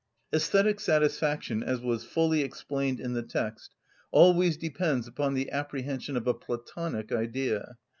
[0.33, 3.75] Æsthetic satisfaction, as was fully explained in the text,
[4.09, 7.77] always depends upon the apprehension of a (Platonic) Idea.